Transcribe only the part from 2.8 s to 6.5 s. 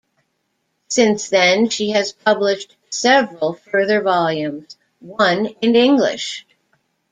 several further volumes, one in English.